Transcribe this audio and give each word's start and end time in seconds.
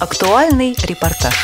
Актуальный 0.00 0.74
репортаж. 0.82 1.34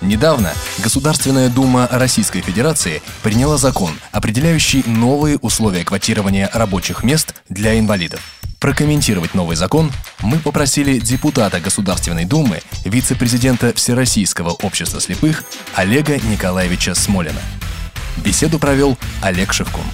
Недавно 0.00 0.52
Государственная 0.78 1.48
Дума 1.48 1.86
Российской 1.92 2.40
Федерации 2.40 3.00
приняла 3.22 3.56
закон, 3.56 3.92
определяющий 4.10 4.82
новые 4.84 5.36
условия 5.38 5.84
квотирования 5.84 6.50
рабочих 6.52 7.04
мест 7.04 7.36
для 7.48 7.78
инвалидов. 7.78 8.20
Прокомментировать 8.58 9.34
новый 9.34 9.54
закон 9.54 9.92
мы 10.22 10.40
попросили 10.40 10.98
депутата 10.98 11.60
Государственной 11.60 12.24
Думы, 12.24 12.60
вице-президента 12.84 13.72
Всероссийского 13.74 14.50
общества 14.50 15.00
слепых 15.00 15.44
Олега 15.76 16.18
Николаевича 16.18 16.96
Смолина. 16.96 17.40
Беседу 18.16 18.58
провел 18.58 18.98
Олег 19.22 19.52
Шевкун. 19.52 19.84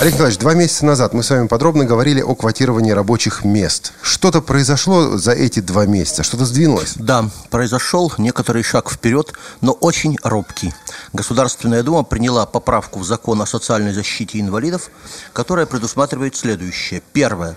Олег 0.00 0.14
Николаевич, 0.14 0.40
два 0.40 0.54
месяца 0.54 0.84
назад 0.84 1.14
мы 1.14 1.22
с 1.22 1.30
вами 1.30 1.46
подробно 1.46 1.84
говорили 1.84 2.20
о 2.20 2.34
квотировании 2.34 2.90
рабочих 2.90 3.44
мест. 3.44 3.92
Что-то 4.02 4.42
произошло 4.42 5.16
за 5.16 5.32
эти 5.32 5.60
два 5.60 5.86
месяца? 5.86 6.24
Что-то 6.24 6.44
сдвинулось? 6.44 6.94
Да, 6.96 7.30
произошел 7.48 8.12
некоторый 8.18 8.64
шаг 8.64 8.90
вперед, 8.90 9.32
но 9.60 9.72
очень 9.72 10.18
робкий. 10.24 10.74
Государственная 11.12 11.84
Дума 11.84 12.02
приняла 12.02 12.44
поправку 12.44 12.98
в 12.98 13.04
закон 13.04 13.40
о 13.40 13.46
социальной 13.46 13.92
защите 13.92 14.40
инвалидов, 14.40 14.90
которая 15.32 15.64
предусматривает 15.64 16.34
следующее. 16.34 17.00
Первое. 17.12 17.56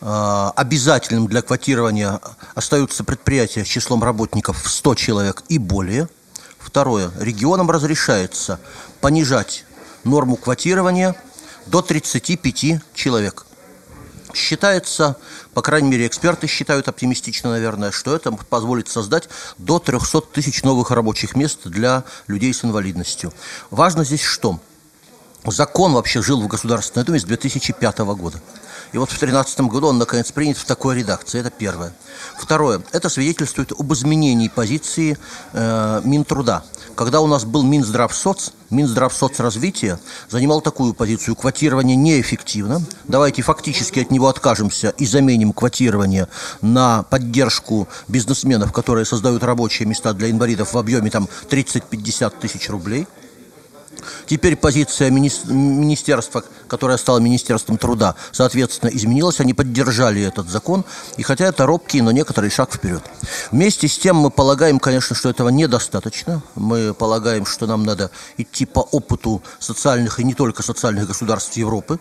Э, 0.00 0.52
обязательным 0.54 1.26
для 1.26 1.42
квотирования 1.42 2.20
остаются 2.54 3.02
предприятия 3.02 3.64
с 3.64 3.68
числом 3.68 4.04
работников 4.04 4.62
в 4.62 4.70
100 4.70 4.94
человек 4.94 5.42
и 5.48 5.58
более. 5.58 6.08
Второе. 6.58 7.10
Регионам 7.18 7.70
разрешается 7.70 8.60
понижать 9.00 9.64
норму 10.04 10.36
квотирования– 10.36 11.14
до 11.66 11.82
35 11.82 12.80
человек. 12.94 13.46
Считается, 14.32 15.16
по 15.52 15.62
крайней 15.62 15.90
мере, 15.90 16.06
эксперты 16.06 16.48
считают 16.48 16.88
оптимистично, 16.88 17.50
наверное, 17.50 17.92
что 17.92 18.16
это 18.16 18.32
позволит 18.32 18.88
создать 18.88 19.28
до 19.58 19.78
300 19.78 20.22
тысяч 20.22 20.62
новых 20.64 20.90
рабочих 20.90 21.36
мест 21.36 21.60
для 21.64 22.04
людей 22.26 22.52
с 22.52 22.64
инвалидностью. 22.64 23.32
Важно 23.70 24.04
здесь 24.04 24.22
что? 24.22 24.58
Закон 25.44 25.92
вообще 25.92 26.20
жил 26.20 26.40
в 26.40 26.48
Государственной 26.48 27.04
Думе 27.04 27.20
с 27.20 27.24
2005 27.24 27.98
года. 27.98 28.40
И 28.94 28.96
вот 28.96 29.08
в 29.08 29.18
2013 29.18 29.60
году 29.62 29.88
он, 29.88 29.98
наконец, 29.98 30.30
принят 30.30 30.56
в 30.56 30.64
такой 30.64 30.94
редакции. 30.94 31.40
Это 31.40 31.50
первое. 31.50 31.92
Второе. 32.38 32.80
Это 32.92 33.08
свидетельствует 33.08 33.72
об 33.72 33.92
изменении 33.92 34.46
позиции 34.46 35.18
э, 35.52 36.00
Минтруда. 36.04 36.62
Когда 36.94 37.20
у 37.20 37.26
нас 37.26 37.44
был 37.44 37.64
Минздравсоц, 37.64 38.52
Минздравсоцразвитие 38.70 39.98
занимал 40.30 40.60
такую 40.60 40.94
позицию. 40.94 41.34
Квотирование 41.34 41.96
неэффективно. 41.96 42.82
Давайте 43.08 43.42
фактически 43.42 43.98
от 43.98 44.12
него 44.12 44.28
откажемся 44.28 44.90
и 44.90 45.06
заменим 45.06 45.52
квотирование 45.52 46.28
на 46.60 47.02
поддержку 47.02 47.88
бизнесменов, 48.06 48.72
которые 48.72 49.06
создают 49.06 49.42
рабочие 49.42 49.88
места 49.88 50.12
для 50.12 50.30
инвалидов 50.30 50.72
в 50.72 50.78
объеме 50.78 51.10
там 51.10 51.28
30-50 51.50 52.32
тысяч 52.40 52.70
рублей– 52.70 53.08
Теперь 54.26 54.56
позиция 54.56 55.10
министерства, 55.10 56.44
которое 56.68 56.98
стало 56.98 57.18
Министерством 57.18 57.78
труда, 57.78 58.14
соответственно, 58.32 58.90
изменилась. 58.90 59.40
Они 59.40 59.54
поддержали 59.54 60.22
этот 60.22 60.48
закон. 60.48 60.84
И 61.16 61.22
хотя 61.22 61.46
это 61.46 61.66
робкий, 61.66 62.00
но 62.00 62.10
некоторый 62.12 62.50
шаг 62.50 62.72
вперед. 62.72 63.02
Вместе 63.50 63.88
с 63.88 63.98
тем 63.98 64.16
мы 64.16 64.30
полагаем, 64.30 64.78
конечно, 64.78 65.14
что 65.16 65.30
этого 65.30 65.48
недостаточно. 65.48 66.42
Мы 66.54 66.94
полагаем, 66.94 67.46
что 67.46 67.66
нам 67.66 67.84
надо 67.84 68.10
идти 68.36 68.66
по 68.66 68.80
опыту 68.80 69.42
социальных 69.58 70.20
и 70.20 70.24
не 70.24 70.34
только 70.34 70.62
социальных 70.62 71.06
государств 71.06 71.56
Европы. 71.56 71.98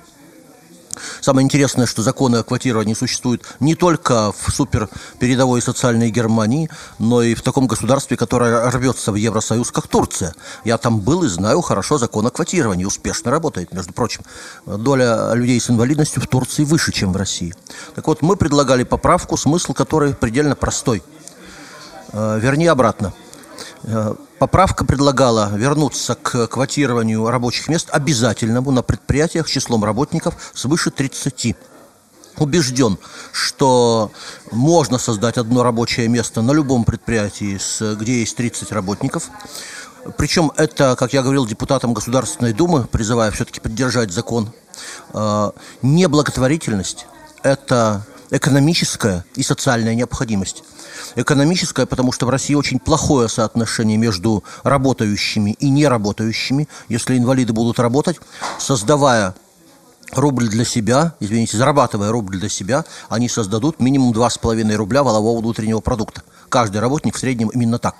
Самое 1.22 1.45
интересное, 1.45 1.86
что 1.86 2.02
законы 2.02 2.38
о 2.38 2.44
квотировании 2.44 2.94
существуют 2.94 3.44
не 3.59 3.75
только 3.75 4.31
в 4.31 4.52
супер 4.52 4.89
передовой 5.19 5.61
социальной 5.61 6.09
Германии, 6.09 6.69
но 6.99 7.22
и 7.22 7.36
в 7.36 7.41
таком 7.41 7.67
государстве, 7.67 8.17
которое 8.17 8.69
рвется 8.72 9.11
в 9.11 9.16
Евросоюз, 9.16 9.71
как 9.71 9.88
Турция. 9.88 10.33
Я 10.64 10.77
там 10.77 10.99
был 10.99 11.23
и 11.23 11.27
знаю 11.27 11.61
хорошо 11.61 11.98
закон 11.98 12.27
о 12.27 12.31
квотировании. 12.31 12.86
Успешно 12.86 13.31
работает, 13.31 13.73
между 13.73 13.93
прочим. 13.93 14.21
Доля 14.65 15.33
людей 15.33 15.59
с 15.59 15.70
инвалидностью 15.70 16.21
в 16.21 16.27
Турции 16.27 16.64
выше, 16.64 16.92
чем 16.92 17.14
в 17.14 17.17
России. 17.17 17.54
Так 17.95 18.08
вот, 18.08 18.21
мы 18.21 18.36
предлагали 18.36 18.83
поправку, 18.83 19.37
смысл 19.37 19.73
которой 19.73 20.14
предельно 20.14 20.55
простой. 20.55 21.04
Э, 22.11 22.39
вернее, 22.42 22.71
обратно. 22.71 23.14
Э, 23.83 24.16
поправка 24.39 24.86
предлагала 24.86 25.52
вернуться 25.55 26.16
к 26.16 26.48
квотированию 26.48 27.30
рабочих 27.30 27.67
мест 27.67 27.89
обязательному 27.92 28.71
на 28.71 28.82
предприятиях 28.82 29.49
числом 29.49 29.83
работников 29.83 30.36
свыше 30.54 30.89
30 30.92 31.55
убежден, 32.38 32.98
что 33.32 34.11
можно 34.52 34.98
создать 34.98 35.38
одно 35.38 35.64
рабочее 35.64 36.08
место 36.08 36.42
на 36.42 36.52
любом 36.52 36.83
предприятии, 36.83 37.60
где 37.95 38.22
есть 38.22 38.36
30 38.36 38.72
работников. 38.72 39.30
Причем 40.17 40.52
это, 40.58 40.95
как 40.98 41.14
я 41.14 41.22
говорил 41.22 41.45
депутатам 41.45 41.93
Государственной 41.93 42.54
Думы, 42.54 42.86
призывая 42.86 43.32
все-таки 43.32 43.60
поддержать 43.60 44.11
закон, 44.11 44.52
э, 45.14 45.52
не 45.82 46.08
благотворительность, 46.08 47.05
это 47.43 48.05
экономическая 48.32 49.23
и 49.36 49.43
социальная 49.43 49.95
необходимость. 49.95 50.64
Экономическая, 51.15 51.86
потому 51.86 52.11
что 52.11 52.25
в 52.25 52.30
России 52.30 52.53
очень 52.53 52.80
плохое 52.80 53.30
соотношение 53.30 53.97
между 53.97 54.43
работающими 54.64 55.52
и 55.52 55.69
неработающими. 55.69 56.67
Если 56.89 57.17
инвалиды 57.17 57.53
будут 57.53 57.80
работать, 57.80 58.19
создавая 58.59 59.36
рубль 60.11 60.47
для 60.47 60.65
себя, 60.65 61.15
извините, 61.19 61.58
зарабатывая 61.58 62.11
рубль 62.11 62.37
для 62.39 62.49
себя, 62.49 62.86
они 63.09 63.30
создадут 63.30 63.80
минимум 63.80 64.13
2,5 64.13 64.75
рубля 64.75 65.03
валового 65.03 65.39
внутреннего 65.39 65.80
продукта. 65.80 66.23
Каждый 66.49 66.81
работник 66.81 67.15
в 67.15 67.19
среднем 67.19 67.49
именно 67.49 67.80
так. 67.80 67.95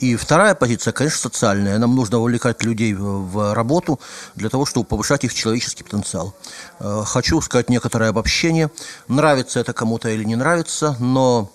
И 0.00 0.16
вторая 0.16 0.54
позиция, 0.54 0.92
конечно, 0.92 1.18
социальная. 1.18 1.78
Нам 1.78 1.94
нужно 1.94 2.18
вовлекать 2.18 2.64
людей 2.64 2.94
в 2.94 3.52
работу 3.52 4.00
для 4.34 4.48
того, 4.48 4.64
чтобы 4.64 4.86
повышать 4.86 5.24
их 5.24 5.34
человеческий 5.34 5.84
потенциал. 5.84 6.34
Э, 6.78 7.02
хочу 7.04 7.40
сказать 7.42 7.68
некоторое 7.68 8.08
обобщение. 8.08 8.70
Нравится 9.08 9.60
это 9.60 9.74
кому-то 9.74 10.08
или 10.08 10.24
не 10.24 10.36
нравится, 10.36 10.96
но 10.98 11.52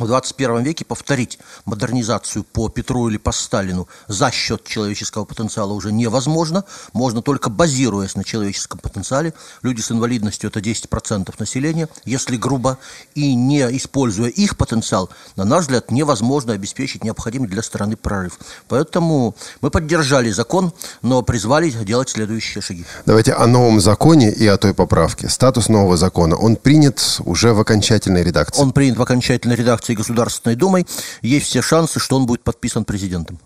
в 0.00 0.06
21 0.06 0.62
веке 0.62 0.84
повторить 0.84 1.38
модернизацию 1.64 2.44
по 2.44 2.68
Петру 2.68 3.08
или 3.08 3.18
по 3.18 3.32
Сталину 3.32 3.88
за 4.08 4.30
счет 4.30 4.64
человеческого 4.64 5.24
потенциала 5.24 5.72
уже 5.72 5.92
невозможно. 5.92 6.64
Можно 6.92 7.22
только 7.22 7.50
базируясь 7.50 8.16
на 8.16 8.24
человеческом 8.24 8.80
потенциале. 8.80 9.34
Люди 9.62 9.80
с 9.80 9.92
инвалидностью– 9.92 10.48
это 10.50 10.60
10% 10.60 11.32
населения. 11.38 11.88
Если 12.04 12.36
грубо 12.36 12.78
и 13.14 13.34
не 13.34 13.60
используя 13.76 14.28
их 14.28 14.56
потенциал, 14.56 15.10
на 15.36 15.44
наш 15.44 15.62
взгляд, 15.62 15.90
невозможно 15.90 16.54
обеспечить 16.54 17.04
необходимый 17.04 17.48
для 17.48 17.62
страны 17.62 17.96
прорыв. 17.96 18.38
Поэтому 18.68 19.34
мы 19.60 19.70
поддержали 19.70 20.30
закон, 20.30 20.72
но 21.02 21.22
призвали 21.22 21.70
делать 21.70 22.08
следующие 22.08 22.62
шаги. 22.62 22.84
Давайте 23.06 23.32
о 23.34 23.46
новом 23.46 23.80
законе 23.80 24.30
и 24.30 24.46
о 24.46 24.56
той 24.56 24.74
поправке. 24.74 25.28
Статус 25.28 25.68
нового 25.68 25.96
закона, 25.96 26.36
он 26.36 26.56
принят 26.56 27.20
уже 27.24 27.52
в 27.52 27.60
окончательной 27.60 28.24
редакции? 28.24 28.60
Он 28.60 28.72
принят 28.72 28.96
в 28.96 29.02
окончательной 29.02 29.56
редакции 29.56 29.89
фракцией 29.90 29.96
Государственной 29.96 30.56
Думой, 30.56 30.86
есть 31.22 31.46
все 31.46 31.62
шансы, 31.62 32.00
что 32.00 32.16
он 32.16 32.26
будет 32.26 32.42
подписан 32.42 32.84
президентом. 32.84 33.38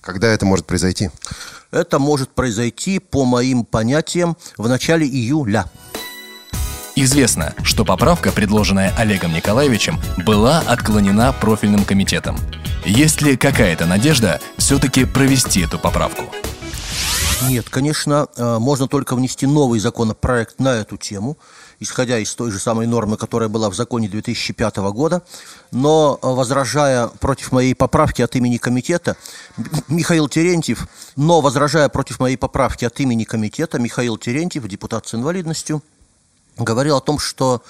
Когда 0.00 0.28
это 0.28 0.46
может 0.46 0.66
произойти? 0.66 1.10
Это 1.70 1.98
может 1.98 2.30
произойти, 2.30 2.98
по 2.98 3.24
моим 3.24 3.64
понятиям, 3.64 4.36
в 4.56 4.68
начале 4.68 5.06
июля. 5.06 5.64
Известно, 6.96 7.54
что 7.62 7.84
поправка, 7.84 8.32
предложенная 8.32 8.92
Олегом 8.96 9.34
Николаевичем, 9.34 10.00
была 10.24 10.60
отклонена 10.60 11.32
профильным 11.32 11.84
комитетом. 11.84 12.36
Есть 12.86 13.20
ли 13.22 13.36
какая-то 13.36 13.86
надежда 13.86 14.40
все-таки 14.56 15.04
провести 15.04 15.62
эту 15.62 15.78
поправку? 15.78 16.24
Нет, 17.42 17.68
конечно, 17.68 18.28
э, 18.36 18.58
можно 18.58 18.88
только 18.88 19.14
внести 19.14 19.46
новый 19.46 19.78
законопроект 19.78 20.58
на 20.58 20.68
эту 20.68 20.96
тему, 20.96 21.36
исходя 21.80 22.18
из 22.18 22.34
той 22.34 22.50
же 22.50 22.58
самой 22.58 22.86
нормы, 22.86 23.16
которая 23.16 23.48
была 23.48 23.70
в 23.70 23.74
законе 23.74 24.08
2005 24.08 24.76
года. 24.92 25.22
Но, 25.72 26.18
э, 26.22 26.26
возражая 26.26 27.08
против 27.08 27.52
моей 27.52 27.74
поправки 27.74 28.22
от 28.22 28.34
имени 28.36 28.56
комитета, 28.56 29.16
Михаил 29.88 30.28
Терентьев, 30.28 30.86
но 31.16 31.40
возражая 31.40 31.88
против 31.88 32.20
моей 32.20 32.36
поправки 32.36 32.84
от 32.84 32.98
имени 33.00 33.24
комитета, 33.24 33.78
Михаил 33.78 34.16
Терентьев, 34.16 34.66
депутат 34.66 35.06
с 35.06 35.14
инвалидностью, 35.14 35.82
говорил 36.56 36.96
о 36.96 37.00
том, 37.00 37.18
что 37.18 37.62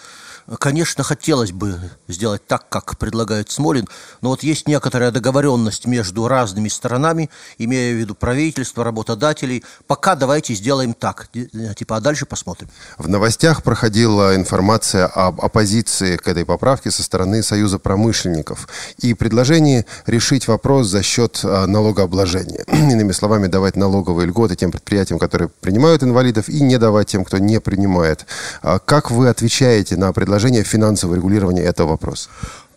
Конечно, 0.60 1.02
хотелось 1.02 1.50
бы 1.50 1.78
сделать 2.06 2.46
так, 2.46 2.68
как 2.68 2.98
предлагает 2.98 3.50
Смолин, 3.50 3.88
но 4.20 4.28
вот 4.28 4.44
есть 4.44 4.68
некоторая 4.68 5.10
договоренность 5.10 5.86
между 5.86 6.28
разными 6.28 6.68
сторонами, 6.68 7.30
имея 7.58 7.92
в 7.92 7.96
виду 7.96 8.14
правительство, 8.14 8.84
работодателей. 8.84 9.64
Пока 9.88 10.14
давайте 10.14 10.54
сделаем 10.54 10.94
так, 10.94 11.28
типа, 11.76 11.96
а 11.96 12.00
дальше 12.00 12.26
посмотрим. 12.26 12.68
В 12.96 13.08
новостях 13.08 13.64
проходила 13.64 14.36
информация 14.36 15.06
об 15.06 15.40
оппозиции 15.40 16.16
к 16.16 16.28
этой 16.28 16.44
поправке 16.44 16.92
со 16.92 17.02
стороны 17.02 17.42
Союза 17.42 17.80
промышленников 17.80 18.68
и 18.98 19.14
предложение 19.14 19.84
решить 20.06 20.46
вопрос 20.46 20.86
за 20.86 21.02
счет 21.02 21.40
а, 21.42 21.66
налогообложения. 21.66 22.64
Иными 22.68 23.10
словами, 23.10 23.48
давать 23.48 23.74
налоговые 23.74 24.28
льготы 24.28 24.54
тем 24.54 24.70
предприятиям, 24.70 25.18
которые 25.18 25.48
принимают 25.48 26.04
инвалидов, 26.04 26.48
и 26.48 26.60
не 26.60 26.78
давать 26.78 27.08
тем, 27.08 27.24
кто 27.24 27.38
не 27.38 27.60
принимает. 27.60 28.26
А 28.62 28.78
как 28.78 29.10
вы 29.10 29.28
отвечаете 29.28 29.96
на 29.96 30.12
предложение 30.12 30.35
предложение 30.36 30.64
финансового 30.64 31.16
регулирования 31.16 31.62
этого 31.62 31.88
вопроса? 31.88 32.28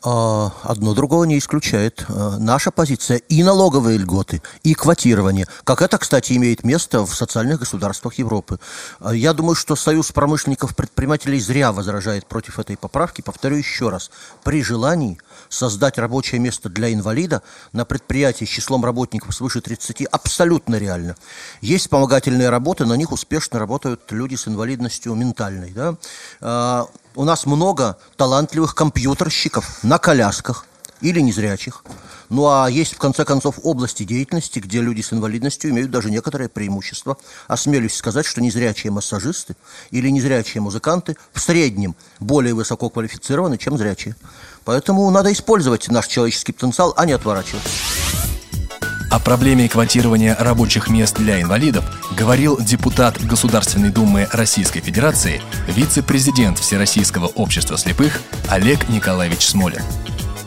А, 0.01 0.53
одно 0.63 0.93
другого 0.93 1.25
не 1.25 1.37
исключает. 1.37 2.05
А, 2.07 2.37
наша 2.39 2.71
позиция 2.71 3.17
и 3.17 3.43
налоговые 3.43 3.97
льготы, 3.97 4.41
и 4.63 4.73
квотирование, 4.73 5.45
как 5.65 5.81
это, 5.81 5.97
кстати, 5.97 6.33
имеет 6.33 6.63
место 6.63 7.05
в 7.05 7.13
социальных 7.13 7.59
государствах 7.59 8.13
Европы. 8.13 8.59
А, 9.01 9.13
я 9.13 9.33
думаю, 9.33 9.55
что 9.55 9.75
Союз 9.75 10.13
промышленников 10.13 10.73
предпринимателей 10.73 11.39
зря 11.41 11.73
возражает 11.73 12.25
против 12.27 12.59
этой 12.59 12.77
поправки. 12.77 13.21
Повторю 13.21 13.57
еще 13.57 13.89
раз. 13.89 14.09
При 14.45 14.63
желании 14.63 15.17
создать 15.49 15.97
рабочее 15.97 16.39
место 16.39 16.69
для 16.69 16.93
инвалида 16.93 17.41
на 17.73 17.83
предприятии 17.83 18.45
с 18.45 18.49
числом 18.49 18.85
работников 18.85 19.35
свыше 19.35 19.59
30 19.59 20.05
абсолютно 20.05 20.77
реально. 20.77 21.17
Есть 21.59 21.85
вспомогательные 21.85 22.49
работы, 22.49 22.85
на 22.85 22.93
них 22.93 23.11
успешно 23.11 23.59
работают 23.59 24.09
люди 24.11 24.35
с 24.35 24.47
инвалидностью 24.47 25.13
ментальной. 25.13 25.71
Да? 25.71 26.87
У 27.15 27.23
нас 27.23 27.45
много 27.45 27.97
талантливых 28.17 28.75
компьютерщиков 28.75 29.83
на 29.83 29.97
колясках 29.97 30.65
или 31.01 31.19
незрячих. 31.19 31.83
Ну 32.29 32.47
а 32.47 32.69
есть, 32.69 32.93
в 32.93 32.97
конце 32.97 33.25
концов, 33.25 33.55
области 33.63 34.03
деятельности, 34.03 34.59
где 34.59 34.81
люди 34.81 35.01
с 35.01 35.11
инвалидностью 35.11 35.71
имеют 35.71 35.89
даже 35.89 36.11
некоторое 36.11 36.47
преимущество. 36.47 37.17
Осмелюсь 37.47 37.95
сказать, 37.95 38.25
что 38.25 38.41
незрячие 38.41 38.91
массажисты 38.91 39.55
или 39.89 40.09
незрячие 40.09 40.61
музыканты 40.61 41.17
в 41.33 41.39
среднем 41.39 41.95
более 42.19 42.53
высоко 42.53 42.89
квалифицированы, 42.89 43.57
чем 43.57 43.77
зрячие. 43.77 44.15
Поэтому 44.63 45.09
надо 45.09 45.31
использовать 45.31 45.87
наш 45.87 46.07
человеческий 46.07 46.51
потенциал, 46.51 46.93
а 46.95 47.05
не 47.05 47.13
отворачиваться. 47.13 47.69
О 49.09 49.17
проблеме 49.17 49.67
квотирования 49.67 50.35
рабочих 50.39 50.87
мест 50.87 51.17
для 51.17 51.41
инвалидов 51.41 51.83
говорил 52.15 52.59
депутат 52.61 53.19
Государственной 53.19 53.89
Думы 53.89 54.27
Российской 54.31 54.81
Федерации, 54.81 55.41
вице-президент 55.67 56.59
Всероссийского 56.59 57.25
общества 57.25 57.75
слепых 57.77 58.21
Олег 58.49 58.87
Николаевич 58.87 59.47
Смолин. 59.47 59.81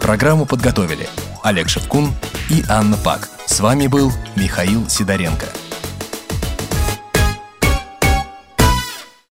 Программу 0.01 0.47
подготовили 0.47 1.09
Олег 1.43 1.69
Шевкун 1.69 2.13
и 2.51 2.63
Анна 2.69 2.97
Пак. 2.97 3.29
С 3.47 3.59
вами 3.59 3.89
был 3.89 4.13
Михаил 4.37 4.89
Сидоренко. 4.89 5.47